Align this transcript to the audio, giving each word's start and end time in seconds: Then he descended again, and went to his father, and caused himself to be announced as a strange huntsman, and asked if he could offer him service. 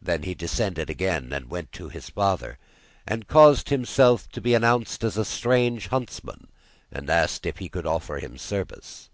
Then 0.00 0.22
he 0.22 0.32
descended 0.32 0.88
again, 0.88 1.30
and 1.34 1.50
went 1.50 1.70
to 1.72 1.90
his 1.90 2.08
father, 2.08 2.56
and 3.06 3.28
caused 3.28 3.68
himself 3.68 4.26
to 4.30 4.40
be 4.40 4.54
announced 4.54 5.04
as 5.04 5.18
a 5.18 5.24
strange 5.26 5.88
huntsman, 5.88 6.48
and 6.90 7.10
asked 7.10 7.44
if 7.44 7.58
he 7.58 7.68
could 7.68 7.84
offer 7.84 8.20
him 8.20 8.38
service. 8.38 9.10